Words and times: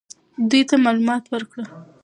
دوی 0.49 0.63
ته 0.69 0.75
معلومات 0.85 1.23
ورکړه. 1.29 1.65